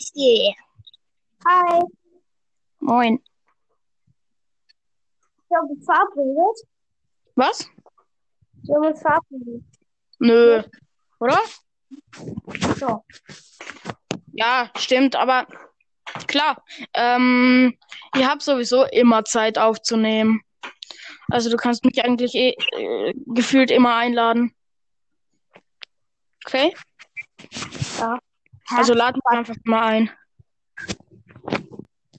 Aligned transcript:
geht's 0.00 0.56
Hi, 1.46 1.82
Moin. 2.80 3.18
wir 5.48 5.58
haben 5.58 5.68
uns 5.68 5.84
verabredet. 5.84 6.68
Was? 7.34 7.70
Wir 8.62 8.76
haben 8.76 8.86
uns 8.86 9.00
verabredet. 9.00 9.64
Nö. 10.18 10.62
Oder? 11.18 11.40
So. 12.76 13.04
Ja, 14.32 14.70
stimmt, 14.76 15.16
aber 15.16 15.46
klar. 16.26 16.62
Ähm, 16.94 17.76
ihr 18.16 18.28
habt 18.28 18.42
sowieso 18.42 18.84
immer 18.84 19.24
Zeit 19.24 19.58
aufzunehmen. 19.58 20.42
Also 21.28 21.50
du 21.50 21.56
kannst 21.56 21.84
mich 21.84 22.04
eigentlich 22.04 22.34
eh, 22.34 22.54
äh, 22.76 23.14
gefühlt 23.26 23.70
immer 23.70 23.96
einladen. 23.96 24.54
Okay? 26.44 26.74
Ja. 27.98 28.18
Hä? 28.70 28.76
Also 28.76 28.94
lad 28.94 29.16
mich 29.16 29.24
einfach 29.26 29.56
mal 29.64 29.82
ein. 29.82 30.10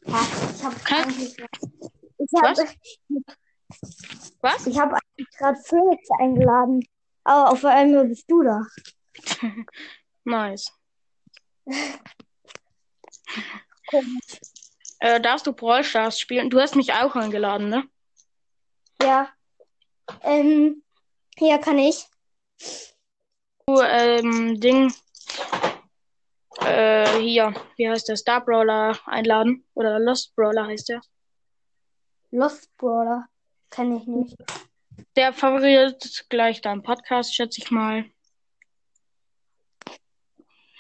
Hä? 0.06 0.16
Ich 0.56 0.64
habe 0.64 0.76
Hä? 0.88 0.96
eigentlich. 0.96 1.38
Ich 2.18 2.42
habe 2.42 2.70
Was? 4.42 4.68
ich 4.68 4.80
hab 4.80 4.92
eigentlich 4.94 5.30
gerade 5.38 5.60
Phoenix 5.64 6.10
eingeladen. 6.20 6.86
Aber 7.24 7.52
auf 7.52 7.64
einmal 7.66 8.06
bist 8.06 8.30
du 8.30 8.44
da. 8.44 8.62
Nice. 10.24 10.72
Äh, 15.00 15.20
darfst 15.20 15.48
du 15.48 15.54
Brawl 15.54 15.84
Stars 15.84 16.20
spielen? 16.20 16.52
Du 16.52 16.60
hast 16.60 16.76
mich 16.76 16.94
auch 16.94 17.16
eingeladen, 17.16 17.70
ne? 17.70 17.90
Ja. 19.02 19.30
Ähm, 20.22 20.84
hier 21.36 21.58
kann 21.58 21.80
ich. 21.80 22.06
Du, 23.66 23.82
ähm, 23.82 24.60
Ding. 24.60 24.94
Äh, 26.66 27.20
hier, 27.20 27.54
wie 27.76 27.90
heißt 27.90 28.08
der? 28.08 28.16
Star 28.18 28.44
Brawler 28.44 28.98
einladen. 29.06 29.66
Oder 29.74 30.00
Lost 30.00 30.36
Brawler 30.36 30.68
heißt 30.68 30.90
der. 30.90 31.02
Lost 32.32 32.76
Brawler. 32.78 33.28
Kenn 33.70 33.98
ich 33.98 34.06
nicht. 34.06 34.38
Der 35.16 35.34
favoriert 35.34 36.26
gleich 36.30 36.62
deinen 36.62 36.84
Podcast, 36.84 37.34
schätze 37.36 37.62
ich 37.62 37.72
mal. 37.72 38.06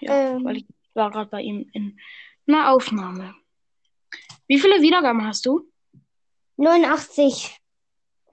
Ja, 0.01 0.31
Ähm. 0.35 0.43
weil 0.45 0.57
ich 0.57 0.65
war 0.93 1.11
gerade 1.11 1.29
bei 1.29 1.41
ihm 1.41 1.69
in 1.73 1.99
einer 2.47 2.71
Aufnahme. 2.71 3.35
Wie 4.47 4.59
viele 4.59 4.81
Wiedergaben 4.81 5.25
hast 5.25 5.45
du? 5.45 5.69
89. 6.57 7.57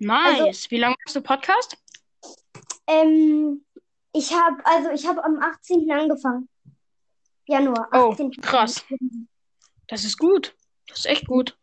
Nice. 0.00 0.70
Wie 0.70 0.78
lange 0.78 0.96
machst 1.04 1.16
du 1.16 1.20
Podcast? 1.22 1.76
Ähm, 2.86 3.64
ich 4.12 4.32
habe 4.32 4.64
also 4.64 4.90
ich 4.90 5.06
habe 5.06 5.22
am 5.24 5.38
18. 5.40 5.90
angefangen. 5.90 6.48
Januar. 7.48 7.88
Oh, 7.92 8.12
18. 8.12 8.30
krass. 8.42 8.84
Das 9.88 10.04
ist 10.04 10.18
gut. 10.18 10.54
Das 10.86 10.98
ist 10.98 11.06
echt 11.06 11.26
gut. 11.26 11.58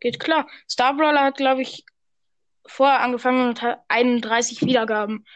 Geht 0.00 0.20
klar. 0.20 0.48
Star 0.68 0.94
Brawler 0.94 1.24
hat, 1.24 1.36
glaube 1.36 1.62
ich, 1.62 1.84
vorher 2.66 3.00
angefangen 3.00 3.48
und 3.48 3.62
hat 3.62 3.84
31 3.88 4.62
Wiedergaben. 4.62 5.26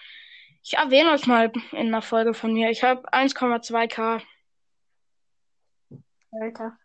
Ich 0.63 0.75
erwähne 0.75 1.11
euch 1.11 1.27
mal 1.27 1.53
in 1.73 1.89
einer 1.89 2.03
Folge 2.03 2.33
von 2.33 2.53
mir. 2.53 2.71
Ich 2.71 2.83
habe 2.83 3.13
1,2k. 3.13 4.23
Alter. 6.33 6.79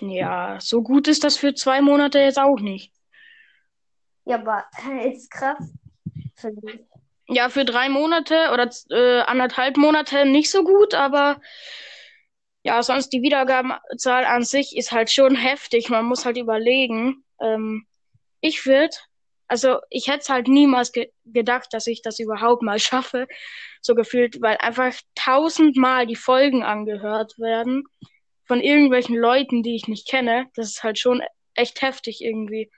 Ja, 0.00 0.58
so 0.60 0.82
gut 0.82 1.08
ist 1.08 1.24
das 1.24 1.36
für 1.36 1.54
zwei 1.54 1.82
Monate 1.82 2.20
jetzt 2.20 2.38
auch 2.38 2.60
nicht. 2.60 2.92
Ja, 4.24 4.38
aber 4.38 4.64
ist 5.04 5.30
krass. 5.30 5.74
Finde 6.36 6.72
ich. 6.72 6.89
Ja, 7.32 7.48
für 7.48 7.64
drei 7.64 7.88
Monate 7.88 8.50
oder 8.52 8.68
äh, 8.90 9.20
anderthalb 9.20 9.76
Monate 9.76 10.26
nicht 10.26 10.50
so 10.50 10.64
gut, 10.64 10.94
aber 10.94 11.40
ja, 12.62 12.82
sonst 12.82 13.10
die 13.10 13.22
Wiedergabenzahl 13.22 14.24
an 14.24 14.42
sich 14.42 14.76
ist 14.76 14.92
halt 14.92 15.10
schon 15.10 15.36
heftig. 15.36 15.88
Man 15.88 16.04
muss 16.04 16.26
halt 16.26 16.36
überlegen. 16.36 17.24
Ähm, 17.40 17.86
ich 18.40 18.66
würde, 18.66 18.96
also 19.46 19.78
ich 19.90 20.08
hätte 20.08 20.18
es 20.20 20.28
halt 20.28 20.48
niemals 20.48 20.92
ge 20.92 21.10
gedacht, 21.24 21.68
dass 21.72 21.86
ich 21.86 22.02
das 22.02 22.18
überhaupt 22.18 22.62
mal 22.62 22.78
schaffe, 22.80 23.28
so 23.80 23.94
gefühlt, 23.94 24.42
weil 24.42 24.56
einfach 24.58 24.92
tausendmal 25.14 26.06
die 26.06 26.16
Folgen 26.16 26.62
angehört 26.64 27.38
werden 27.38 27.84
von 28.44 28.60
irgendwelchen 28.60 29.16
Leuten, 29.16 29.62
die 29.62 29.76
ich 29.76 29.86
nicht 29.86 30.08
kenne. 30.08 30.46
Das 30.56 30.68
ist 30.68 30.82
halt 30.82 30.98
schon 30.98 31.22
echt 31.54 31.80
heftig 31.82 32.20
irgendwie, 32.22 32.70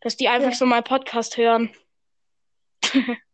dass 0.00 0.16
die 0.16 0.28
einfach 0.28 0.50
Ja. 0.50 0.54
so 0.56 0.66
mal 0.66 0.82
Podcast 0.82 1.36
hören. 1.36 1.74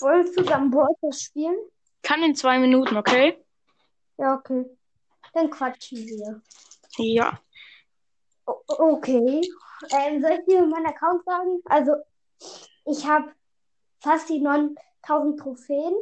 Wollen 0.00 0.26
wir 0.26 0.32
zusammen 0.32 0.70
Brawlers 0.70 1.22
spielen? 1.22 1.56
Kann 2.02 2.22
in 2.22 2.34
zwei 2.34 2.58
Minuten, 2.58 2.96
okay? 2.96 3.38
Ja, 4.16 4.34
okay. 4.34 4.64
Dann 5.32 5.50
quatschen 5.50 5.98
wir. 5.98 6.40
Ja. 6.98 7.40
O 8.46 8.54
okay. 8.68 9.42
Ähm, 9.90 10.22
soll 10.22 10.32
ich 10.32 10.44
dir 10.46 10.66
meinen 10.66 10.86
Account 10.86 11.24
sagen? 11.24 11.60
Also, 11.66 11.92
ich 12.86 13.06
habe 13.06 13.30
fast 14.00 14.28
die 14.28 14.40
9000 14.40 15.38
Trophäen. 15.38 15.94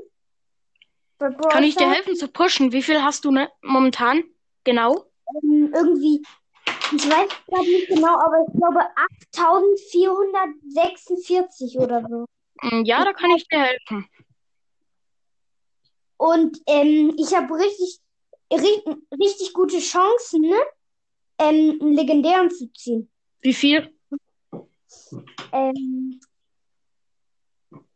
Kann 1.19 1.65
ich 1.65 1.77
dir 1.77 1.91
helfen 1.91 2.15
zu 2.15 2.29
pushen? 2.29 2.73
Wie 2.73 2.83
viel 2.83 3.03
hast 3.03 3.25
du 3.25 3.31
ne 3.31 3.51
momentan? 3.63 4.23
Genau? 4.65 5.07
Ähm, 5.43 5.73
irgendwie, 5.75 6.23
ich 6.93 7.11
weiß 7.11 7.31
gerade 7.47 7.65
nicht 7.65 7.89
genau, 7.89 8.19
aber 8.19 8.45
ich 8.47 8.53
glaube 8.59 8.81
8446 9.25 11.79
oder 11.79 12.07
so. 12.09 12.27
Mm, 12.63 12.85
Ja, 12.85 13.05
da 13.05 13.13
kann 13.13 13.31
ich 13.31 13.47
dir 13.49 13.61
helfen. 13.61 14.09
Und 16.19 16.59
ähm, 16.67 17.15
ich 17.19 17.35
habe 17.35 17.55
richtig, 17.55 18.01
ri 18.53 18.83
richtig 19.21 19.53
gute 19.53 19.79
Chancen, 19.79 20.41
ne? 20.43 20.57
Ähm, 21.39 21.79
einen 21.81 21.93
legendären 21.95 22.51
zu 22.51 22.73
ziehen. 22.73 23.11
Wie 23.41 23.53
viel? 23.53 23.95
Ähm, 25.53 26.21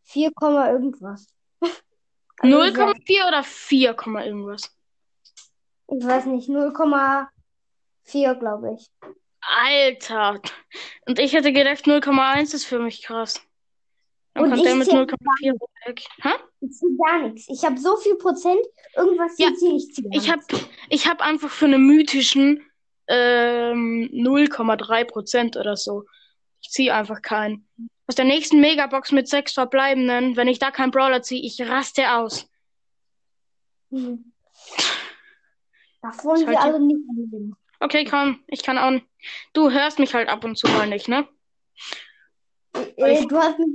4, 0.04 0.31
Komma 0.34 0.70
irgendwas. 0.70 1.26
Also, 2.43 2.56
0,4 2.56 3.28
oder 3.28 3.43
4, 3.44 3.93
Komma 3.93 4.25
irgendwas? 4.25 4.75
Ich 5.88 6.03
weiß 6.03 6.25
nicht, 6.26 6.49
0,4 6.49 8.34
glaube 8.37 8.78
ich. 8.78 8.87
Alter. 9.43 10.41
Und 11.06 11.19
ich 11.19 11.34
hätte 11.34 11.53
gedacht, 11.53 11.84
0,1 11.84 12.54
ist 12.54 12.65
für 12.65 12.78
mich 12.78 13.03
krass. 13.03 13.43
Dann 14.35 14.45
Und 14.45 14.51
kommt 14.51 14.65
ich 14.67 14.75
mit 14.75 14.87
zähl 14.89 15.03
0,4 15.03 15.61
weg. 15.87 16.03
Hä? 16.23 16.29
Ich 16.61 16.71
ziehe 16.73 16.97
gar 17.05 17.23
nichts. 17.29 17.47
Ich 17.49 17.65
habe 17.65 17.79
so 17.79 17.97
viel 17.97 18.15
Prozent, 18.17 18.61
irgendwas 18.97 19.37
Ja, 19.39 19.49
zu 19.49 19.55
ziehen, 19.57 19.77
ich 19.77 19.93
ziehe 19.95 20.09
Ich 20.13 20.31
habe 20.31 20.43
ich 20.89 21.09
hab 21.09 21.21
einfach 21.21 21.51
für 21.51 21.65
einen 21.67 21.85
mythischen 21.87 22.65
ähm, 23.09 24.09
0,3 24.13 25.05
Prozent 25.05 25.57
oder 25.57 25.77
so. 25.77 26.05
Ich 26.63 26.71
ziehe 26.71 26.95
einfach 26.95 27.23
keinen. 27.23 27.69
Aus 28.07 28.15
der 28.15 28.25
nächsten 28.25 28.61
Megabox 28.61 29.11
mit 29.13 29.29
sechs 29.29 29.53
Verbleibenden, 29.53 30.37
wenn 30.37 30.49
ich 30.49 30.59
da 30.61 30.71
keinen 30.71 30.91
Brawler 30.93 31.23
ziehe, 31.23 31.43
ich 31.45 31.61
raste 31.69 32.12
aus. 32.12 32.49
Mhm. 33.91 34.33
Das 36.03 36.25
wollen 36.25 36.47
halt 36.47 36.49
wir 36.49 36.53
die- 36.53 36.59
alle 36.59 36.81
nicht 36.81 37.01
erleben. 37.09 37.57
Okay, 37.81 38.05
komm, 38.05 38.43
ich 38.47 38.62
kann 38.62 38.79
auch. 38.79 39.01
Du 39.55 39.71
hörst 39.71 39.99
mich 39.99 40.15
halt 40.15 40.29
ab 40.29 40.45
und 40.45 40.57
zu 40.57 40.69
mal 40.69 40.87
nicht, 40.89 41.09
ne? 41.09 41.27
Äh, 42.97 43.27
du 43.27 43.37
hast 43.37 43.59
mich 43.59 43.69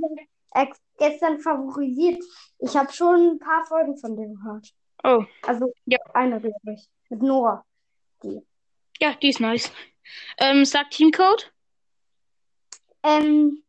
gestern 0.98 1.38
favorisiert. 1.40 2.22
Ich 2.58 2.76
habe 2.76 2.92
schon 2.92 3.32
ein 3.32 3.38
paar 3.38 3.64
Folgen 3.66 3.96
von 3.98 4.16
dir 4.16 4.26
gehört. 4.28 4.72
Oh, 5.04 5.24
Also 5.42 5.72
Ja. 5.84 5.98
eine, 6.14 6.40
glaube 6.40 6.72
ich. 6.72 6.88
Mit 7.08 7.22
Nora. 7.22 7.64
ja, 9.00 9.14
die 9.14 9.28
ist 9.28 9.40
nice. 9.40 9.70
Ähm, 10.38 10.64
sag 10.64 10.90
Teamcode? 10.90 11.52
Ähm, 13.02 13.62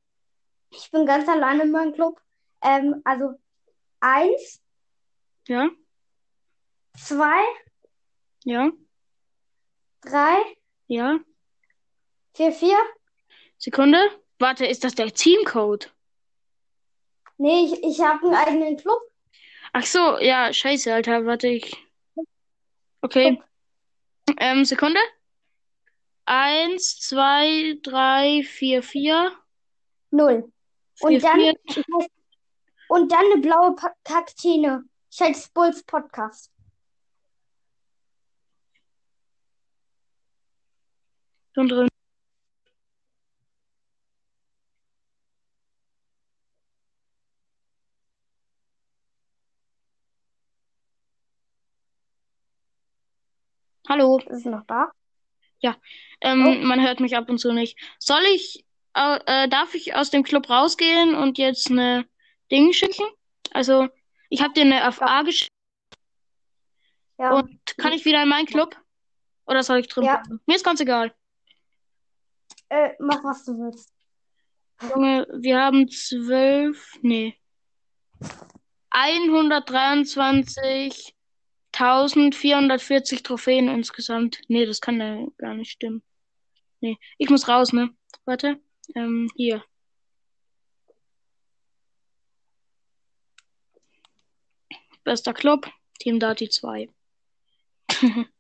ich 0.72 0.90
bin 0.92 1.06
ganz 1.06 1.28
alleine 1.28 1.64
in 1.64 1.72
meinem 1.72 1.94
Club. 1.94 2.20
Ähm, 2.62 3.02
also 3.04 3.34
eins, 4.00 4.62
Ja, 5.48 5.70
zwei, 6.98 7.42
ja, 8.44 8.72
drei, 10.02 10.38
ja. 10.88 11.20
vier, 12.34 12.52
vier. 12.52 12.78
Sekunde. 13.58 14.00
Warte, 14.40 14.66
ist 14.66 14.84
das 14.84 14.96
der 14.96 15.12
Teamcode? 15.14 15.94
Nee, 17.38 17.66
ich, 17.66 17.84
ich 17.84 18.02
habe 18.02 18.26
einen 18.26 18.36
eigenen 18.36 18.78
Club. 18.78 19.00
Ach 19.74 19.86
so, 19.86 20.18
ja, 20.20 20.52
scheiße, 20.52 20.94
Alter, 20.94 21.26
warte 21.26 21.48
ich. 21.50 21.76
Okay. 23.02 23.42
Ähm, 24.40 24.66
Sekunde. 24.66 25.00
Eins, 26.26 27.00
zwei, 27.00 27.78
drei, 27.84 28.44
vier, 28.44 28.82
vier. 28.84 29.32
Null. 30.12 30.52
Und 31.02 31.12
Vier, 31.12 31.20
dann, 31.20 31.40
vier. 31.70 31.84
und 32.90 33.12
dann 33.12 33.26
eine 33.32 33.42
blaue 33.42 33.76
Pa- 33.76 33.94
Kakteen. 34.04 34.90
Ich 35.12 35.22
heiße 35.22 35.50
Bulls 35.54 35.84
Podcast. 35.84 36.52
Schon 41.54 41.68
drin. 41.70 41.88
Hallo. 53.88 54.18
Ist 54.20 54.30
es 54.40 54.46
noch 54.46 54.66
da? 54.66 54.92
Ähm, 56.20 56.46
Oh. 56.48 56.66
man 56.66 56.82
hört 56.82 57.00
mich 57.00 57.16
ab 57.16 57.30
und 57.30 57.38
zu 57.38 57.54
nicht. 57.54 57.78
Soll 58.00 58.24
ich, 58.34 58.66
äh, 58.96 59.48
darf 59.50 59.76
ich 59.76 59.94
aus 59.94 60.10
dem 60.10 60.24
Club 60.24 60.50
rausgehen 60.50 61.14
und 61.14 61.38
jetzt 61.38 61.70
eine 61.70 62.08
Ding 62.52 62.74
schicken? 62.74 63.06
Also, 63.52 63.88
ich 64.30 64.42
habe 64.42 64.54
dir 64.54 64.62
eine 64.62 64.82
FA 64.92 65.22
geschickt 65.22 65.52
Ja. 67.20 67.36
und 67.36 67.60
kann 67.78 67.94
ich 67.94 68.04
wieder 68.06 68.24
in 68.24 68.30
meinen 68.30 68.48
Club? 68.48 68.76
Oder 69.46 69.62
soll 69.62 69.78
ich 69.78 69.88
drin 69.90 70.06
Ja. 70.06 70.18
bleiben? 70.18 70.42
Mir 70.48 70.56
ist 70.56 70.66
ganz 70.66 70.80
egal. 70.80 71.14
Äh, 72.70 72.94
mach, 73.00 73.24
was 73.24 73.46
du 73.46 73.52
willst. 73.60 73.94
Junge, 74.82 75.28
wir 75.40 75.60
haben 75.60 75.88
zwölf, 75.88 76.98
nee, 77.02 77.40
123.440 81.78 83.24
Trophäen 83.24 83.68
insgesamt. 83.68 84.42
Nee, 84.48 84.66
das 84.66 84.82
kann 84.82 85.00
ja 85.00 85.26
gar 85.38 85.54
nicht 85.54 85.72
stimmen. 85.72 86.02
Nee, 86.82 86.98
ich 87.18 87.30
muss 87.30 87.48
raus, 87.48 87.74
ne? 87.74 87.96
Warte, 88.26 88.60
ähm, 88.96 89.30
hier. 89.36 89.64
Bester 95.04 95.34
Club, 95.34 95.72
Team 96.00 96.20
Dati 96.20 96.50
2. 96.50 96.90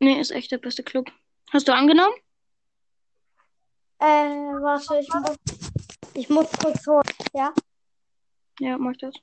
Nee, 0.00 0.20
ist 0.20 0.30
echt 0.30 0.52
der 0.52 0.58
beste 0.58 0.82
Club. 0.82 1.10
Hast 1.50 1.66
du 1.66 1.74
angenommen? 1.74 2.14
Äh, 3.98 4.04
warte, 4.04 5.00
ich 5.00 5.08
muss, 5.08 5.36
ich 6.14 6.28
muss 6.28 6.52
kurz 6.52 6.86
holen. 6.86 7.02
Ja? 7.34 7.52
Ja, 8.60 8.78
mach 8.78 8.96
das. 8.96 9.14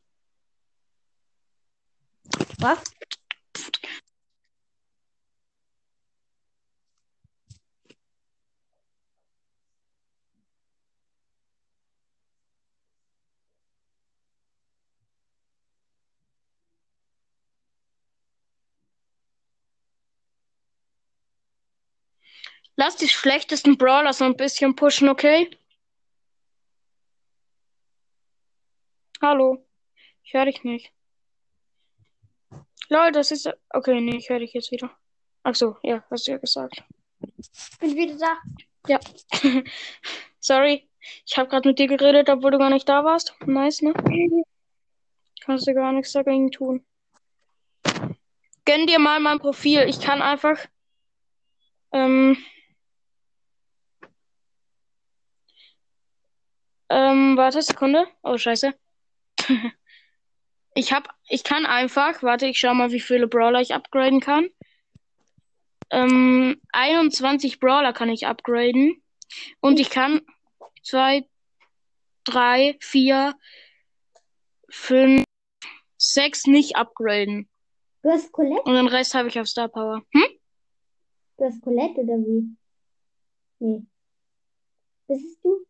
Was? 2.60 2.84
Lass 22.78 22.96
die 22.98 23.08
schlechtesten 23.08 23.78
Brawler 23.78 24.14
so 24.14 24.26
ein 24.26 24.36
bisschen 24.36 24.76
pushen, 24.76 25.10
okay? 25.10 25.50
Hallo. 29.22 29.66
Ich 30.24 30.34
höre 30.34 30.46
dich 30.46 30.64
nicht. 30.64 30.92
Lol, 32.90 33.12
das 33.12 33.32
ist. 33.32 33.50
Okay, 33.70 34.02
nee, 34.02 34.18
ich 34.18 34.30
höre 34.30 34.40
dich 34.40 34.54
jetzt 34.54 34.72
wieder. 34.72 34.92
Ach 35.44 35.56
so, 35.56 35.78
ja, 35.84 36.04
hast 36.10 36.28
du 36.28 36.32
ja 36.32 36.38
gesagt. 36.38 36.84
Bin 37.80 37.96
wieder 37.96 38.18
da. 38.18 38.38
Ja. 38.88 39.00
Sorry. 40.40 40.90
Ich 41.26 41.38
habe 41.38 41.50
gerade 41.50 41.70
mit 41.70 41.80
dir 41.80 41.88
geredet, 41.88 42.30
obwohl 42.30 42.52
du 42.52 42.58
gar 42.58 42.70
nicht 42.70 42.90
da 42.90 43.04
warst. 43.04 43.36
Nice, 43.46 43.82
ne? 43.82 43.94
Kannst 45.42 45.68
du 45.68 45.74
gar 45.74 45.92
nichts 45.92 46.14
dagegen 46.14 46.52
tun. 46.52 46.84
Gönn 48.66 48.88
dir 48.88 48.98
mal 48.98 49.20
mein 49.20 49.40
Profil. 49.40 49.82
Ich 49.88 50.00
kann 50.02 50.24
einfach. 50.24 50.58
Ähm, 51.92 52.38
ähm, 56.90 57.38
warte, 57.38 57.62
Sekunde. 57.62 58.08
Oh, 58.24 58.38
scheiße. 58.38 58.74
Ich 60.76 60.92
hab, 60.92 61.08
ich 61.30 61.44
kann 61.44 61.66
einfach, 61.66 62.22
warte, 62.22 62.48
ich 62.48 62.60
schau 62.60 62.74
mal, 62.74 62.92
wie 62.92 63.00
viele 63.00 63.28
Brawler 63.28 63.62
ich 63.62 63.74
upgraden 63.74 64.20
kann. 64.20 64.50
Ähm, 65.90 66.62
21 66.74 67.60
Brawler 67.60 67.94
kann 67.94 68.10
ich 68.10 68.28
upgraden. 68.28 69.02
Und 69.62 69.80
ich 69.80 69.90
kann 69.90 70.22
zwei, 70.84 71.28
drei, 72.26 72.78
vier, 72.82 73.36
fünf, 74.70 75.24
sechs 75.98 76.46
nicht 76.46 76.76
upgraden. 76.76 77.50
Du 78.04 78.10
hast 78.10 78.34
Colette? 78.34 78.62
Und 78.64 78.76
den 78.76 78.88
Rest 78.88 79.16
habe 79.16 79.30
ich 79.30 79.40
auf 79.40 79.48
Star 79.48 79.70
Power. 79.70 80.04
Hm? 80.12 80.28
Du 81.38 81.46
hast 81.46 81.62
Colette 81.62 82.02
oder 82.02 82.18
wie? 82.18 82.56
Nee. 83.60 83.86
Bist 85.08 85.40
du? 85.42 85.66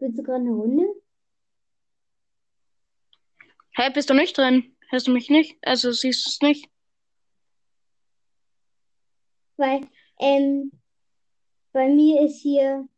Spielst 0.00 0.18
du 0.18 0.22
gerade 0.22 0.40
eine 0.40 0.52
Runde? 0.52 0.94
Hä, 3.76 3.90
bist 3.92 4.08
du 4.08 4.14
nicht 4.14 4.38
drin? 4.38 4.74
Hörst 4.88 5.06
du 5.06 5.12
mich 5.12 5.28
nicht? 5.28 5.58
Also 5.60 5.92
siehst 5.92 6.24
du 6.24 6.30
es 6.30 6.40
nicht? 6.40 6.70
Weil, 9.58 9.86
ähm, 10.18 10.72
bei 11.74 11.86
mir 11.88 12.22
ist 12.22 12.40
hier, 12.40 12.88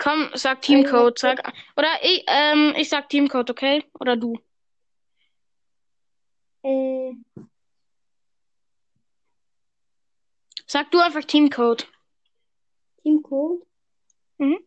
Komm, 0.00 0.30
sag 0.34 0.60
Teamcode, 0.62 1.16
sag. 1.20 1.46
Oder 1.76 1.90
ich, 2.02 2.24
ähm, 2.26 2.74
ich 2.76 2.88
sag 2.88 3.08
Teamcode, 3.08 3.50
okay? 3.50 3.84
Oder 4.00 4.16
du. 4.16 4.36
äh, 6.64 7.12
Sag 10.66 10.90
du 10.90 10.98
einfach 10.98 11.22
Teamcode. 11.22 11.86
Teamcode. 13.04 13.64
Mhm. 14.38 14.58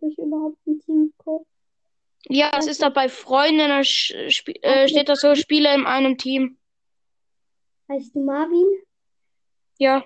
Habe 0.00 0.12
ich 0.12 0.18
überhaupt 0.18 0.56
einen 0.66 0.80
Teamcode? 0.80 1.46
Ja, 2.28 2.50
es 2.58 2.66
ist 2.66 2.82
da 2.82 2.88
bei 2.88 3.08
sp- 4.28 4.56
äh, 4.62 4.88
steht 4.88 5.08
da 5.08 5.16
so, 5.16 5.34
Spiele 5.34 5.74
in 5.74 5.86
einem 5.86 6.16
Team. 6.16 6.58
Heißt 7.88 8.14
du 8.14 8.24
Marvin? 8.24 8.66
Ja, 9.78 10.04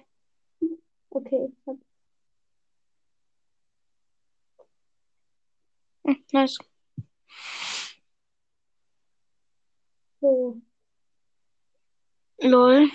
Okay, 1.10 1.48
ich 1.52 1.66
hab, 1.66 1.76
hm, 6.04 6.24
nice. 6.32 6.58
so. 10.20 10.60
Lol. 12.42 12.90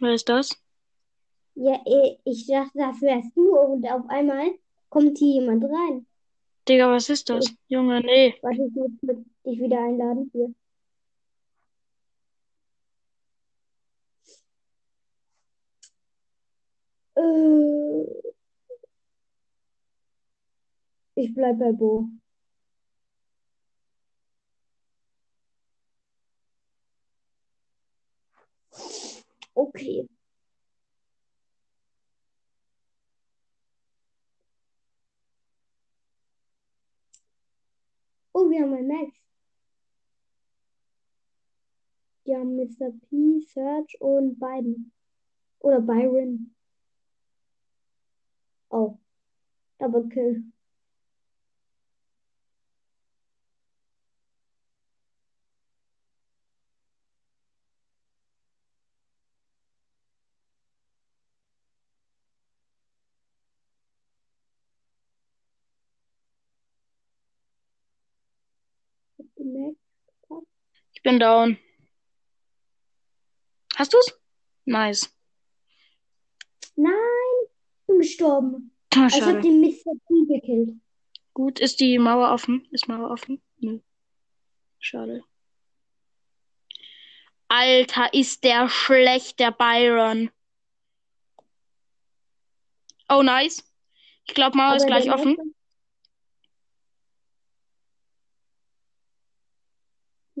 Wer 0.00 0.14
ist 0.14 0.28
das? 0.28 0.56
Ja, 1.54 1.80
eh, 1.86 2.18
ich 2.24 2.46
dachte, 2.46 2.78
das 2.78 3.00
wärst 3.00 3.36
du 3.36 3.56
und 3.56 3.86
auf 3.86 4.08
einmal 4.08 4.50
kommt 4.88 5.18
hier 5.18 5.40
jemand 5.40 5.64
rein. 5.64 6.06
Digga, 6.68 6.90
was 6.90 7.08
ist 7.08 7.28
das? 7.28 7.46
Junge, 7.68 8.00
nee. 8.00 8.34
Warte, 8.42 8.62
ich 8.62 8.74
muss 8.74 8.90
dich 9.44 9.60
wieder 9.60 9.78
einladen 9.84 10.30
hier. 10.32 10.54
Äh, 17.16 18.32
ich 21.14 21.34
bleib 21.34 21.58
bei 21.58 21.72
Bo. 21.72 22.08
Okay. 29.56 30.06
Oh, 38.34 38.41
wir 38.52 38.62
haben 38.62 38.74
ein 38.74 38.86
Max. 38.86 39.16
Die 42.26 42.36
haben 42.36 42.54
Mr. 42.56 42.92
P, 43.08 43.40
Serge 43.40 43.96
und 43.98 44.38
Biden. 44.38 44.92
Oder 45.58 45.80
Byron. 45.80 46.54
Oh. 48.68 48.98
Double 49.78 50.08
Kill. 50.08 50.44
Den 69.42 69.52
Max. 69.52 69.76
Ich 70.94 71.02
bin 71.02 71.18
down. 71.18 71.58
Hast 73.74 73.92
du's? 73.92 74.20
Nice. 74.64 75.12
Nein, 76.76 76.92
ich 77.44 77.86
bin 77.86 77.98
gestorben. 77.98 78.76
Ah, 78.94 79.04
Also 79.04 79.16
ich 79.16 79.22
habe 79.22 79.40
den 79.40 79.60
Mr. 79.60 79.94
P 80.06 80.26
gekillt. 80.34 80.76
Gut, 81.34 81.58
ist 81.58 81.80
die 81.80 81.98
Mauer 81.98 82.30
offen? 82.32 82.68
Ist 82.70 82.88
Mauer 82.88 83.10
offen? 83.10 83.42
Nö. 83.58 83.80
Schade. 84.78 85.24
Alter, 87.48 88.14
ist 88.14 88.44
der 88.44 88.68
schlecht, 88.68 89.40
der 89.40 89.50
Byron. 89.50 90.30
Oh, 93.08 93.22
nice. 93.22 93.64
Ich 94.26 94.34
glaube, 94.34 94.56
Mauer 94.56 94.76
ist 94.76 94.82
Aber 94.82 94.90
gleich 94.90 95.04
der 95.04 95.14
offen. 95.14 95.54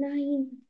Nein. 0.02 0.66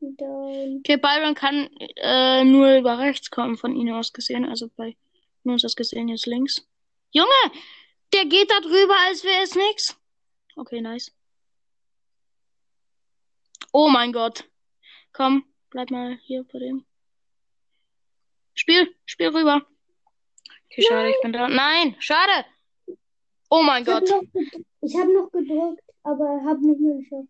Down. 0.00 0.78
Okay, 0.80 0.96
Byron 0.96 1.34
kann 1.34 1.68
äh, 1.96 2.44
nur 2.44 2.76
über 2.78 2.98
rechts 2.98 3.30
kommen, 3.30 3.56
von 3.56 3.74
Ihnen 3.74 3.94
aus 3.94 4.12
gesehen. 4.12 4.44
Also 4.44 4.68
bei 4.76 4.96
uns 5.44 5.64
aus 5.64 5.74
gesehen 5.76 6.08
jetzt 6.08 6.26
links. 6.26 6.66
Junge, 7.10 7.42
der 8.14 8.24
geht 8.26 8.50
da 8.50 8.60
drüber, 8.60 8.94
als 9.06 9.24
wäre 9.24 9.42
es 9.42 9.54
nix. 9.54 9.96
Okay, 10.54 10.80
nice. 10.80 11.12
Oh 13.72 13.88
mein 13.88 14.12
Gott. 14.12 14.44
Komm, 15.12 15.44
bleib 15.70 15.90
mal 15.90 16.18
hier 16.22 16.44
bei 16.52 16.58
dem. 16.58 16.84
Spiel, 18.54 18.94
spiel 19.04 19.28
rüber. 19.28 19.66
Okay, 20.70 20.82
schade, 20.82 21.10
ich 21.10 21.20
bin 21.22 21.32
da. 21.32 21.48
Nein, 21.48 21.96
schade. 21.98 22.46
Oh 23.50 23.62
mein 23.62 23.82
Ich 23.82 23.88
habe 23.88 24.06
Gott. 24.06 24.10
noch, 24.10 24.22
gedr- 24.32 24.64
ich 24.82 24.96
hab 24.96 25.08
noch 25.08 25.30
gedrückt, 25.30 25.82
aber 26.06 26.40
habe 26.44 26.66
nicht 26.66 26.80
mehr 26.80 26.96
geschafft. 26.98 27.28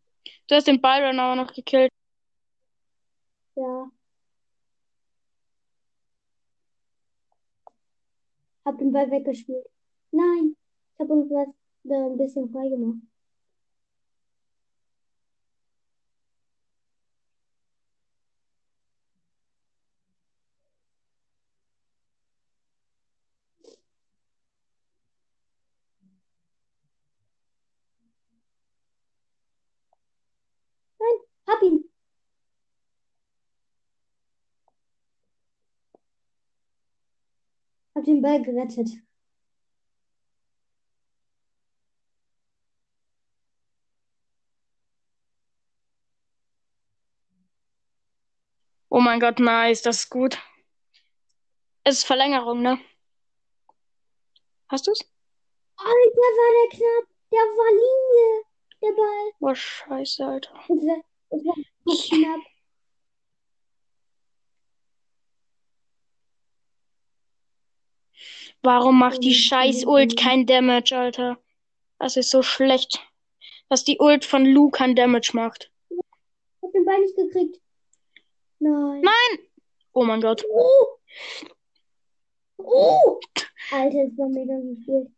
Du 0.49 0.55
hast 0.55 0.67
den 0.67 0.81
Byron 0.81 1.19
aber 1.19 1.37
noch 1.37 1.53
gekillt. 1.53 1.91
Ja. 3.57 3.91
Hab 8.67 8.79
den 8.79 8.93
Ball 8.93 9.11
weggespielt. 9.11 9.67
Nein, 10.11 10.57
ich 10.95 11.01
habe 11.01 11.11
irgendwas 11.15 11.49
da 11.85 12.07
ein 12.07 12.17
bisschen 12.19 12.51
frei 12.53 12.69
gemacht. 12.69 12.99
Nein, 30.99 31.19
hab 31.47 31.63
ihn. 31.63 31.85
Hab 37.95 37.96
den 38.07 38.23
Ball 38.23 38.43
gerettet. 38.43 38.89
Oh 48.89 49.01
mein 49.01 49.21
Gott, 49.21 49.39
nice, 49.41 49.83
das 49.83 50.05
ist 50.05 50.11
gut. 50.11 50.39
Es 51.85 51.99
ist 51.99 52.05
Verlängerung, 52.05 52.63
ne? 52.63 52.81
Hast 54.69 54.87
du's? 54.87 55.01
Alter, 55.77 55.91
war 55.91 56.71
der 56.71 56.79
knapp. 56.79 57.09
Der 57.31 57.41
war 57.41 57.71
Linie. 57.73 58.45
Der 58.83 58.93
Ball. 58.93 59.33
Oh, 59.41 59.55
scheiße, 59.55 60.25
Alter. 60.27 60.55
Es 60.69 60.69
war, 60.69 61.03
es 61.31 61.45
war 61.45 61.55
knapp. 62.09 62.56
Warum 68.63 68.99
macht 68.99 69.23
die 69.23 69.35
scheiß 69.35 69.85
Ult 69.87 70.17
kein 70.17 70.47
Damage, 70.47 70.97
Alter? 70.97 71.39
Das 71.99 72.17
ist 72.17 72.31
so 72.31 72.43
schlecht. 72.43 73.01
Dass 73.69 73.85
die 73.85 73.99
Ult 74.01 74.25
von 74.25 74.45
Lu 74.45 74.71
kein 74.71 74.95
Damage 74.97 75.31
macht. 75.35 75.71
Hab 76.63 76.73
den 76.73 76.85
Ball 76.85 77.01
nicht 77.01 77.17
gekriegt. 77.17 77.61
Nein. 78.59 79.01
Nein! 79.03 79.39
Oh 79.93 80.05
mein 80.05 80.21
Gott. 80.21 80.45
Oh. 80.51 80.87
Oh. 82.59 83.21
Alter, 83.73 84.05
das 84.09 84.19
war 84.19 84.29
mega 84.29 84.55
gespielt. 84.61 85.11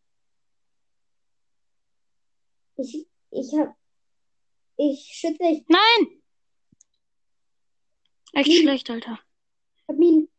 Ich, 2.77 3.07
ich 3.31 3.53
hab, 3.57 3.75
ich 4.77 4.99
schütze, 5.13 5.43
ich 5.43 5.63
Nein! 5.67 6.21
Echt 8.33 8.49
Hm. 8.51 8.61
schlecht, 8.61 8.89
Alter. 8.89 9.19
hab 9.87 9.99
ihn. 9.99 10.29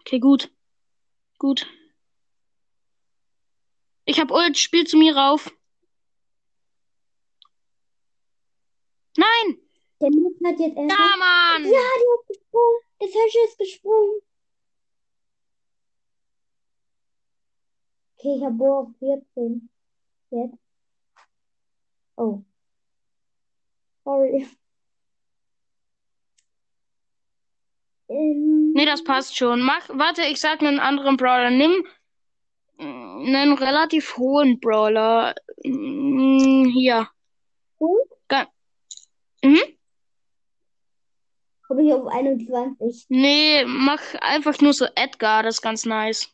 Okay, 0.00 0.18
gut. 0.20 0.50
Gut. 1.38 1.66
Ich 4.06 4.20
hab 4.20 4.30
Ult, 4.30 4.56
spiel 4.56 4.86
zu 4.86 4.96
mir 4.96 5.16
rauf. 5.16 5.52
Nein! 9.16 9.58
Der 10.00 10.10
Nils 10.10 10.38
hat 10.44 10.60
jetzt 10.60 10.76
erst. 10.76 10.90
Ja, 10.90 11.16
Mann! 11.18 11.64
Ja, 11.64 11.70
der 11.70 12.20
ist 12.20 12.28
gesprungen. 12.28 12.80
Der 13.00 13.08
Fische 13.08 13.38
ist 13.46 13.58
gesprungen. 13.58 14.20
Okay, 18.18 18.36
ich 18.38 18.44
hab 18.44 18.56
Bo 18.56 18.78
auf 18.78 18.88
14. 19.00 19.68
Jetzt. 20.30 20.58
Oh. 22.16 22.42
Sorry. 24.04 24.46
Ähm, 28.08 28.72
Nee, 28.72 28.86
das 28.86 29.02
passt 29.02 29.36
schon. 29.36 29.62
Mach, 29.62 29.88
warte, 29.88 30.22
ich 30.22 30.40
sag 30.40 30.60
einen 30.60 30.78
anderen 30.78 31.16
Brawler. 31.16 31.50
Nimm 31.50 31.72
mm, 31.72 31.86
einen 32.78 33.54
relativ 33.54 34.16
hohen 34.16 34.60
Brawler. 34.60 35.34
Mm, 35.64 36.66
Hier. 36.66 37.08
Ga 38.28 38.46
mhm. 39.42 39.60
Komme 41.66 41.82
ich 41.84 41.92
auf 41.92 42.06
21. 42.06 43.06
Nee, 43.08 43.64
mach 43.66 44.00
einfach 44.20 44.60
nur 44.60 44.72
so 44.72 44.86
Edgar, 44.94 45.42
das 45.42 45.56
ist 45.56 45.62
ganz 45.62 45.84
nice. 45.84 46.28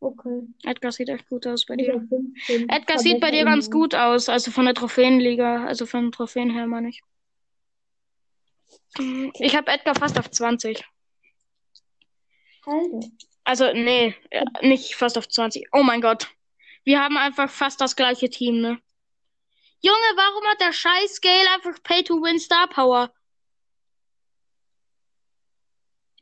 Okay. 0.00 0.42
Edgar 0.62 0.92
sieht 0.92 1.08
echt 1.08 1.28
gut 1.28 1.46
aus 1.46 1.66
bei 1.66 1.74
dir. 1.74 2.00
15. 2.08 2.68
Edgar 2.68 2.98
sieht 3.00 3.20
bei 3.20 3.32
dir 3.32 3.44
ganz 3.44 3.68
gut 3.70 3.96
aus, 3.96 4.28
also 4.28 4.52
von 4.52 4.66
der 4.66 4.74
Trophäenliga, 4.74 5.64
also 5.64 5.86
von 5.86 6.12
Trophäen 6.12 6.50
her 6.50 6.68
meine 6.68 6.90
ich. 6.90 7.02
Ich 9.40 9.56
habe 9.56 9.70
Edgar 9.72 9.96
fast 9.96 10.18
auf 10.18 10.30
20. 10.30 10.84
Alter. 12.64 13.00
Also, 13.48 13.72
nee, 13.72 14.14
äh, 14.28 14.44
nicht 14.60 14.94
fast 14.94 15.16
auf 15.16 15.26
20. 15.26 15.68
Oh 15.72 15.82
mein 15.82 16.02
Gott. 16.02 16.28
Wir 16.84 17.02
haben 17.02 17.16
einfach 17.16 17.48
fast 17.48 17.80
das 17.80 17.96
gleiche 17.96 18.28
Team, 18.28 18.60
ne? 18.60 18.78
Junge, 19.80 20.10
warum 20.16 20.44
hat 20.48 20.60
der 20.60 20.74
scheiß 20.74 21.14
Scale 21.14 21.48
einfach 21.54 21.82
Pay 21.82 22.02
to 22.02 22.20
Win 22.20 22.38
Star 22.38 22.68
Power? 22.68 23.10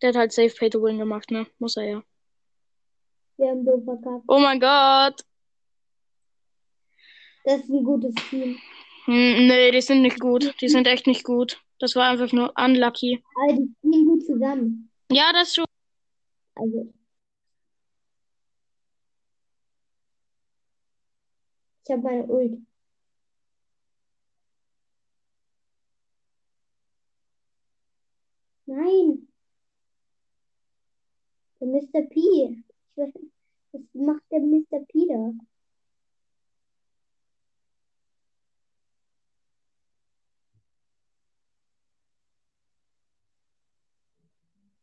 Der 0.01 0.11
hat 0.11 0.17
halt 0.17 0.33
Safe 0.33 0.55
Pay 0.57 0.71
to 0.71 0.81
Win 0.85 0.99
gemacht, 0.99 1.33
ne? 1.33 1.49
Muss 1.59 1.77
er 1.77 1.85
ja. 1.85 2.03
Wir 3.39 3.49
haben 3.49 3.65
verkackt. 3.65 4.25
Oh 4.29 4.39
mein 4.39 4.61
Gott. 4.61 5.25
Das 7.43 7.61
ist 7.61 7.71
ein 7.71 7.83
gutes 7.83 8.15
Team. 8.31 8.57
Hm, 9.07 9.49
nee, 9.49 9.73
die 9.73 9.81
sind 9.81 10.03
nicht 10.03 10.21
gut. 10.21 10.55
Die 10.61 10.69
sind 10.69 10.87
echt 10.87 11.09
nicht 11.09 11.25
gut. 11.25 11.61
Das 11.81 11.97
war 11.97 12.09
einfach 12.09 12.31
nur 12.31 12.53
unlucky. 12.57 13.25
Aber 13.35 13.53
die 13.53 13.75
spielen 13.79 14.07
gut 14.07 14.25
zusammen. 14.25 14.93
Ja, 15.11 15.33
das 15.33 15.57
schon. 15.57 15.65
Also. 16.55 16.96
Ich 21.87 21.93
habe 21.93 22.03
meine 22.03 22.27
Ult. 22.27 22.59
Nein. 28.67 29.29
Der 31.61 31.69
Mr. 31.69 32.03
P. 32.09 32.65
Was 32.97 33.11
macht 33.95 34.23
der 34.33 34.41
Mr. 34.41 34.85
P 34.89 35.07
da? 35.09 35.33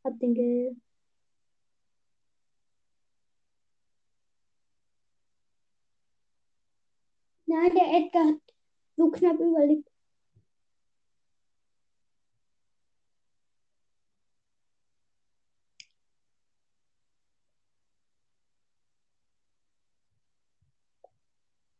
Hab 0.03 0.19
den 0.19 0.33
Gel. 0.35 0.82
Nein, 7.53 7.75
der 7.75 7.87
Edgar 7.97 8.25
hat 8.29 8.41
so 8.97 9.11
knapp 9.11 9.39
überlebt. 9.39 9.87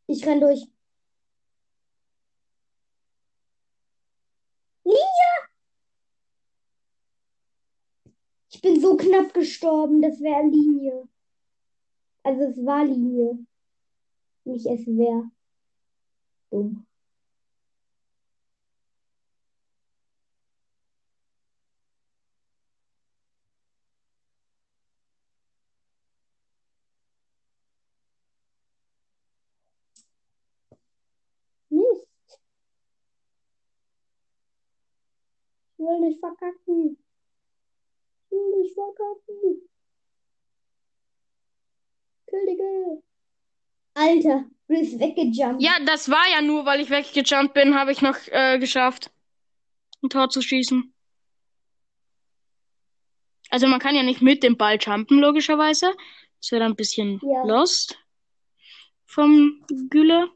Ich 0.06 0.24
renn 0.26 0.40
durch. 0.40 0.64
Linie! 4.84 4.98
Ich 8.50 8.60
bin 8.62 8.80
so 8.80 8.96
knapp 8.96 9.34
gestorben, 9.34 10.00
das 10.02 10.20
wäre 10.20 10.46
Linie. 10.48 11.08
Also 12.22 12.44
es 12.44 12.64
war 12.64 12.84
Linie. 12.84 13.44
nicht 14.44 14.66
es 14.66 14.86
wäre 14.86 15.30
Mist. 16.54 16.84
Ich 35.76 35.78
will 35.78 36.00
nicht 36.00 36.20
verkacken. 36.20 36.96
Ich 38.26 38.30
will 38.30 38.60
nicht 38.60 38.74
verkacken. 38.74 39.68
Kill 42.28 42.56
Girl. 42.56 43.02
Alter, 43.94 44.44
du 44.68 44.74
bist 44.74 44.98
weggejumpt. 44.98 45.62
Ja, 45.62 45.72
das 45.86 46.08
war 46.10 46.24
ja 46.32 46.40
nur, 46.42 46.64
weil 46.66 46.80
ich 46.80 46.90
weggejumpt 46.90 47.54
bin, 47.54 47.74
habe 47.78 47.92
ich 47.92 48.00
noch 48.02 48.16
äh, 48.28 48.58
geschafft, 48.58 49.10
ein 50.02 50.08
Tor 50.10 50.28
zu 50.30 50.42
schießen. 50.42 50.92
Also 53.50 53.66
man 53.66 53.78
kann 53.80 53.94
ja 53.94 54.02
nicht 54.02 54.22
mit 54.22 54.42
dem 54.42 54.56
Ball 54.56 54.78
jumpen, 54.80 55.18
logischerweise. 55.20 55.92
Das 56.40 56.50
wäre 56.50 56.60
dann 56.62 56.72
ein 56.72 56.76
bisschen 56.76 57.20
Ja. 57.22 57.44
lost 57.44 57.98
vom 59.06 59.64
Gülle. 59.90 60.28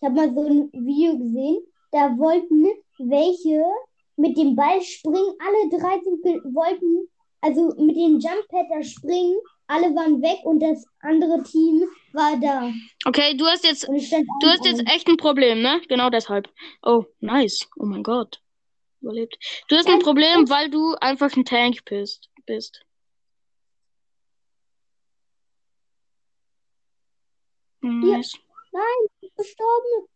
Ich 0.00 0.06
habe 0.06 0.14
mal 0.14 0.34
so 0.34 0.46
ein 0.46 0.70
Video 0.72 1.18
gesehen, 1.18 1.64
da 1.90 2.16
wollten 2.18 2.66
welche 2.98 3.62
mit 4.16 4.36
dem 4.36 4.54
Ball 4.54 4.80
springen, 4.82 5.34
alle 5.40 5.68
13 5.80 6.20
ge- 6.22 6.40
wollten, 6.54 7.08
also 7.40 7.74
mit 7.82 7.96
dem 7.96 8.20
Jump 8.20 8.46
Pad 8.48 8.66
da 8.70 8.82
springen, 8.82 9.36
alle 9.66 9.94
waren 9.94 10.20
weg 10.22 10.40
und 10.44 10.60
das 10.60 10.86
andere 11.00 11.42
Team 11.42 11.84
war 12.12 12.38
da. 12.38 12.70
Okay, 13.06 13.36
du 13.36 13.46
hast 13.46 13.64
jetzt, 13.64 13.86
du 13.86 13.92
hast 13.94 14.64
jetzt 14.64 14.82
1-1. 14.82 14.94
echt 14.94 15.08
ein 15.08 15.16
Problem, 15.16 15.62
ne? 15.62 15.80
Genau 15.88 16.10
deshalb. 16.10 16.48
Oh, 16.82 17.04
nice. 17.20 17.68
Oh 17.76 17.86
mein 17.86 18.02
Gott. 18.02 18.40
Überlebt. 19.00 19.36
Du 19.68 19.76
hast 19.76 19.88
ein 19.88 19.98
Problem, 20.00 20.48
weil 20.48 20.70
du 20.70 20.94
einfach 21.00 21.34
ein 21.36 21.44
Tank 21.44 21.84
bist. 21.84 22.28
bist. 22.46 22.84
Nice. 27.80 28.32
Nein, 28.72 28.82
ich 29.04 29.20
bin 29.20 29.30
gestorben. 29.36 30.08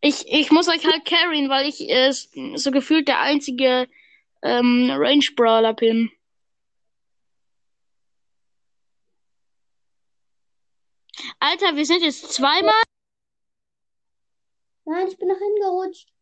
Ich, 0.00 0.26
ich 0.28 0.50
muss 0.52 0.68
euch 0.68 0.84
halt 0.86 1.04
carryen, 1.04 1.48
weil 1.48 1.66
ich 1.66 1.88
äh, 1.88 2.12
so 2.12 2.70
gefühlt 2.70 3.08
der 3.08 3.20
einzige 3.20 3.88
ähm, 4.42 4.90
Range-Brawler 4.92 5.74
bin. 5.74 6.10
Alter, 11.40 11.76
wir 11.76 11.86
sind 11.86 12.02
jetzt 12.02 12.32
zweimal. 12.32 12.82
Nein, 14.84 15.06
ich 15.08 15.18
bin 15.18 15.28
nach 15.28 15.38
hinten 15.38 15.60
gerutscht. 15.60 16.12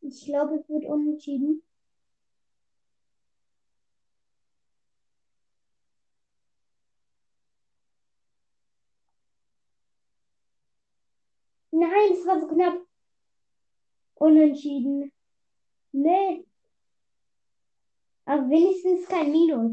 Ich 0.00 0.24
glaube, 0.26 0.56
es 0.56 0.68
wird 0.68 0.84
unentschieden. 0.86 1.62
Nein, 11.70 12.12
es 12.12 12.26
war 12.26 12.40
so 12.40 12.46
knapp. 12.48 12.86
Unentschieden. 14.14 15.12
Nee. 15.92 16.46
Aber 18.32 18.48
wenigstens 18.48 19.06
kein 19.08 19.30
Minus. 19.30 19.72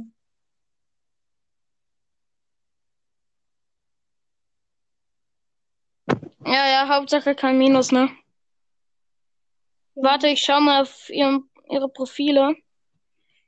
Ja, 6.45 6.67
ja, 6.67 6.89
Hauptsache 6.89 7.35
kein 7.35 7.57
Minus, 7.57 7.93
ne? 7.93 8.09
Warte, 9.95 10.27
ich 10.27 10.41
schau 10.41 10.59
mal 10.59 10.81
auf 10.81 11.09
ihrem, 11.09 11.49
ihre 11.69 11.87
Profile. 11.87 12.57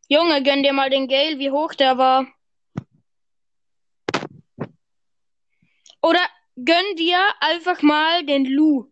Junge, 0.08 0.44
gönn 0.44 0.64
dir 0.64 0.72
mal 0.72 0.90
den 0.90 1.10
Gale, 1.10 1.40
wie 1.40 1.52
hoch 1.52 1.74
der 1.74 1.98
war. 1.98 2.28
Oder 6.02 6.26
gönn 6.56 6.96
dir 6.96 7.20
einfach 7.42 7.82
mal 7.82 8.26
den 8.26 8.46
Lu. 8.46 8.90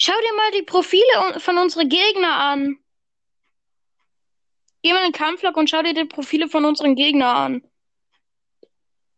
Schau 0.00 0.12
dir 0.12 0.34
mal 0.34 0.50
die 0.50 0.62
Profile 0.62 1.38
von 1.38 1.56
unseren 1.58 1.88
Gegner 1.88 2.36
an. 2.40 2.83
Geh 4.84 4.92
mal 4.92 4.98
in 5.06 5.12
den 5.12 5.18
Kampflog 5.18 5.56
und 5.56 5.70
schau 5.70 5.80
dir 5.80 5.94
die 5.94 6.04
Profile 6.04 6.46
von 6.46 6.66
unseren 6.66 6.94
Gegner 6.94 7.34
an. 7.34 7.62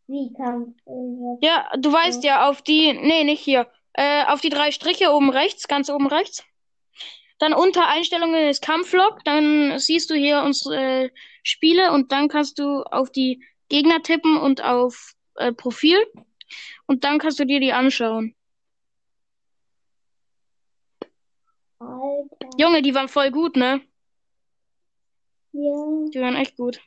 Wie 0.06 0.32
kam? 0.32 0.76
äh, 0.86 1.44
Ja, 1.44 1.68
du 1.76 1.92
weißt 1.92 2.22
ja, 2.22 2.48
auf 2.48 2.62
die, 2.62 2.92
nee, 2.92 3.24
nicht 3.24 3.42
hier, 3.42 3.68
äh, 3.94 4.24
auf 4.26 4.40
die 4.40 4.48
drei 4.48 4.70
Striche 4.70 5.10
oben 5.10 5.28
rechts, 5.28 5.66
ganz 5.66 5.90
oben 5.90 6.06
rechts. 6.06 6.44
Dann 7.40 7.52
unter 7.52 7.88
Einstellungen 7.88 8.48
ist 8.48 8.62
Kampflog, 8.62 9.24
dann 9.24 9.80
siehst 9.80 10.08
du 10.08 10.14
hier 10.14 10.42
unsere 10.42 11.06
äh, 11.06 11.10
Spiele 11.42 11.90
und 11.90 12.12
dann 12.12 12.28
kannst 12.28 12.60
du 12.60 12.82
auf 12.82 13.10
die 13.10 13.44
Gegner 13.68 14.00
tippen 14.04 14.38
und 14.38 14.62
auf 14.62 15.14
äh, 15.34 15.50
Profil 15.52 15.98
und 16.86 17.02
dann 17.02 17.18
kannst 17.18 17.40
du 17.40 17.44
dir 17.44 17.58
die 17.58 17.72
anschauen. 17.72 18.36
Alter. 21.80 22.50
Junge, 22.56 22.82
die 22.82 22.94
waren 22.94 23.08
voll 23.08 23.32
gut, 23.32 23.56
ne? 23.56 23.80
Ja. 25.56 26.10
Die 26.12 26.20
waren 26.20 26.36
echt 26.36 26.56
gut. 26.56 26.80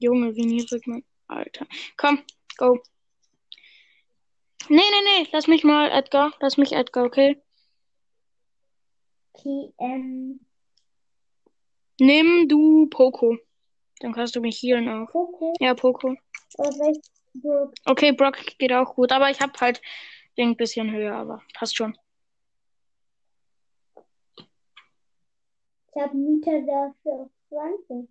Junge, 0.00 0.34
wie 0.34 0.46
niedrig 0.46 0.86
man. 0.86 1.04
Alter. 1.28 1.66
Komm, 1.96 2.22
go. 2.56 2.80
Nee, 4.68 4.76
nee, 4.76 5.22
nee, 5.22 5.28
lass 5.32 5.46
mich 5.46 5.64
mal, 5.64 5.90
Edgar. 5.90 6.32
Lass 6.40 6.56
mich, 6.56 6.72
Edgar, 6.72 7.04
okay? 7.04 7.40
Okay, 9.32 9.72
ähm, 9.78 10.40
Nimm 12.00 12.48
du 12.48 12.86
Poco. 12.88 13.38
Dann 14.00 14.12
kannst 14.12 14.36
du 14.36 14.40
mich 14.40 14.62
healen 14.62 14.88
auch. 14.88 15.06
Coco. 15.10 15.54
Ja, 15.60 15.74
Poco. 15.74 16.14
Okay, 17.84 18.12
Brock 18.12 18.38
geht 18.58 18.72
auch 18.72 18.94
gut, 18.94 19.12
aber 19.12 19.30
ich 19.30 19.40
hab 19.40 19.60
halt 19.60 19.80
den 20.36 20.56
bisschen 20.56 20.90
höher, 20.90 21.14
aber 21.14 21.42
passt 21.54 21.76
schon. 21.76 21.96
Ich 25.94 26.00
habe 26.00 26.16
Mieter 26.16 26.60
dafür 26.62 27.12
auf 27.22 27.30
20. 27.48 28.08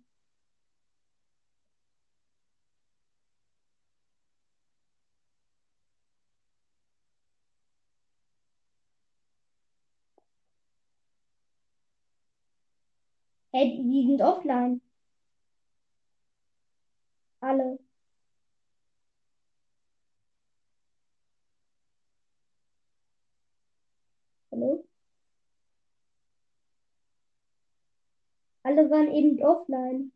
Hey, 13.52 13.76
die 13.82 14.06
sind 14.06 14.22
offline. 14.22 14.80
Alle. 17.40 17.78
Hallo? 24.50 24.87
Alle 28.68 28.90
waren 28.90 29.10
eben 29.14 29.42
offline. 29.42 30.12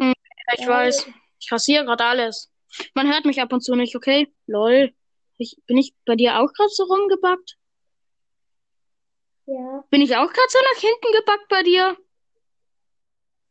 Ja, 0.00 0.12
ich 0.58 0.66
weiß. 0.66 1.06
Ich 1.38 1.52
rasiere 1.52 1.84
gerade 1.84 2.04
alles. 2.04 2.52
Man 2.94 3.06
hört 3.06 3.24
mich 3.24 3.40
ab 3.40 3.52
und 3.52 3.60
zu 3.62 3.76
nicht, 3.76 3.94
okay? 3.94 4.34
Lol. 4.48 4.92
Ich, 5.38 5.56
bin 5.66 5.76
ich 5.76 5.94
bei 6.06 6.16
dir 6.16 6.40
auch 6.40 6.52
gerade 6.52 6.70
so 6.70 6.82
rumgebackt? 6.84 7.56
Ja, 9.46 9.84
Bin 9.90 10.00
ich 10.00 10.16
auch 10.16 10.26
gerade 10.26 10.48
so 10.48 10.58
nach 10.74 10.80
hinten 10.80 11.12
gebackt 11.20 11.48
bei 11.50 11.62
dir? 11.62 11.96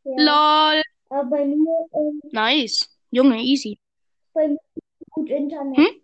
ja. 0.04 0.74
Lol. 0.74 0.82
Aber 1.10 1.30
bei 1.30 1.46
mir, 1.46 1.88
ähm, 1.94 2.22
Nice. 2.34 2.90
Junge, 3.12 3.38
easy. 3.42 3.80
bei 4.34 4.50
mir 4.50 4.60
gut 5.12 5.30
Internet. 5.30 5.78
Hm? 5.78 6.02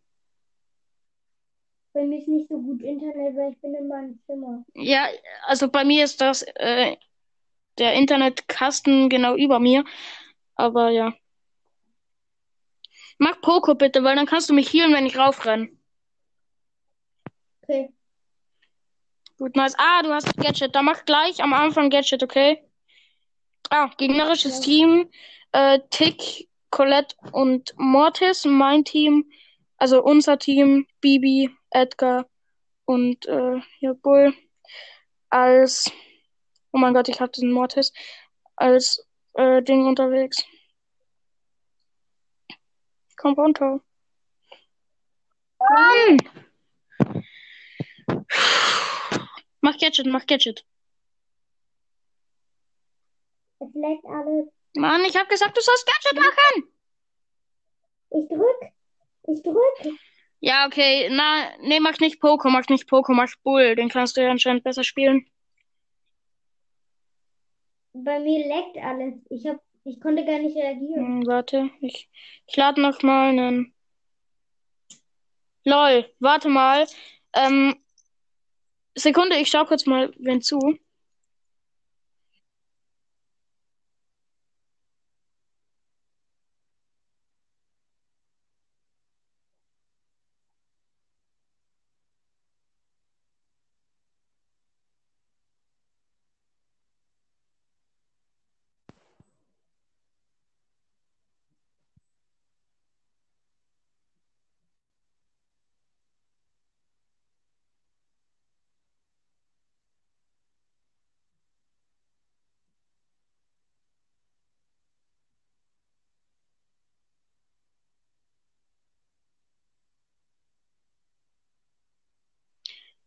Bei 1.93 2.05
mir 2.05 2.19
ist 2.19 2.27
nicht 2.27 2.47
so 2.47 2.57
gut 2.61 2.81
Internet, 2.81 3.35
weil 3.35 3.51
ich 3.51 3.59
bin 3.59 3.73
in 3.75 3.87
meinem 3.87 4.19
Zimmer. 4.25 4.63
Ja, 4.75 5.07
also 5.45 5.69
bei 5.69 5.83
mir 5.83 6.03
ist 6.03 6.21
das 6.21 6.43
äh, 6.55 6.95
der 7.77 7.93
Internetkasten 7.93 9.09
genau 9.09 9.35
über 9.35 9.59
mir. 9.59 9.83
Aber 10.55 10.89
ja. 10.89 11.13
Mach 13.17 13.39
Poco 13.41 13.75
bitte, 13.75 14.03
weil 14.03 14.15
dann 14.15 14.25
kannst 14.25 14.49
du 14.49 14.53
mich 14.53 14.73
healen, 14.73 14.93
wenn 14.93 15.05
ich 15.05 15.17
raufrenne. 15.17 15.69
Okay, 17.63 17.93
Gut, 19.41 19.55
nice. 19.55 19.73
Ah, 19.79 20.03
du 20.03 20.13
hast 20.13 20.37
Gadget. 20.37 20.75
Da 20.75 20.83
mach 20.83 21.03
gleich 21.05 21.41
am 21.41 21.51
Anfang 21.53 21.89
Gadget, 21.89 22.21
okay? 22.21 22.63
Ah, 23.71 23.89
gegnerisches 23.97 24.57
Ja. 24.57 24.63
Team. 24.63 25.09
Äh, 25.51 25.79
Tick, 25.89 26.47
Colette 26.69 27.15
und 27.31 27.73
Mortis. 27.75 28.45
Mein 28.45 28.85
Team. 28.85 29.25
Also 29.77 30.03
unser 30.03 30.37
Team, 30.37 30.85
Bibi, 31.01 31.49
Edgar 31.71 32.29
und 32.85 33.25
äh, 33.25 33.61
ja, 33.79 33.93
Bull 33.93 34.33
als, 35.29 35.91
oh 36.71 36.77
mein 36.77 36.93
Gott, 36.93 37.09
ich 37.09 37.19
hatte 37.19 37.41
den 37.41 37.51
Mortis, 37.51 37.91
als 38.55 39.07
äh, 39.33 39.63
Ding 39.63 39.87
unterwegs. 39.87 40.43
Komm 43.17 43.33
runter. 43.33 43.79
Mann! 45.59 46.17
Mach 49.61 49.77
Gadget, 49.77 50.07
mach 50.07 50.25
Gadget. 50.25 50.65
Es 53.59 53.73
leckt 53.73 54.05
alles. 54.05 54.47
Mann, 54.73 55.05
ich 55.05 55.15
hab 55.15 55.29
gesagt, 55.29 55.55
du 55.55 55.61
sollst 55.61 55.85
Gadget 55.85 56.19
machen! 56.19 56.73
Ich 58.09 58.27
drück. 58.27 58.73
Ich 59.27 59.43
drück. 59.43 59.99
Ja, 60.41 60.65
okay. 60.65 61.07
Na, 61.11 61.55
nee, 61.61 61.79
mach 61.79 61.99
nicht 61.99 62.19
Poco, 62.19 62.49
mach 62.49 62.67
nicht 62.67 62.87
Poco, 62.87 63.13
mach 63.13 63.31
Bull. 63.43 63.75
Den 63.75 63.89
kannst 63.89 64.17
du 64.17 64.21
ja 64.21 64.31
anscheinend 64.31 64.63
besser 64.63 64.83
spielen. 64.83 65.27
Bei 67.93 68.19
mir 68.19 68.47
leckt 68.47 68.77
alles. 68.77 69.13
Ich 69.29 69.45
hab, 69.45 69.57
ich 69.83 70.01
konnte 70.01 70.25
gar 70.25 70.39
nicht 70.39 70.57
reagieren. 70.57 71.21
Hm, 71.21 71.27
warte, 71.27 71.69
ich, 71.81 72.09
ich 72.47 72.55
lade 72.55 72.81
noch 72.81 73.03
mal 73.03 73.29
einen. 73.29 73.73
Lol, 75.63 76.11
warte 76.19 76.49
mal. 76.49 76.87
Ähm, 77.33 77.75
Sekunde, 78.95 79.37
ich 79.37 79.49
schau 79.49 79.65
kurz 79.65 79.85
mal 79.85 80.11
wen 80.17 80.41
zu. 80.41 80.57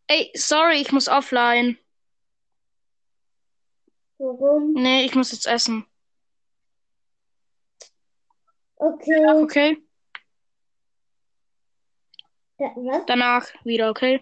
Ey, 0.07 0.31
sorry, 0.35 0.81
ich 0.81 0.93
muss 0.93 1.09
offline. 1.09 1.79
Warum? 4.19 4.73
Nee, 4.75 5.05
ich 5.05 5.14
muss 5.14 5.33
jetzt 5.33 5.47
essen. 5.47 5.87
Okay. 8.77 9.27
Okay? 9.43 9.77
Da, 12.59 12.67
was? 12.77 13.05
Danach 13.07 13.47
wieder, 13.64 13.90
okay? 13.90 14.21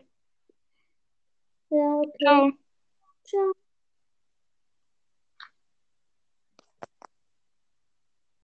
Ja, 1.70 1.96
okay. 1.96 2.12
Ciao. 2.20 2.52
Ciao. 3.24 3.52